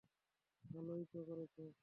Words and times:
ভালোই 0.63 1.03
তো 1.05 1.19
করছে। 1.27 1.63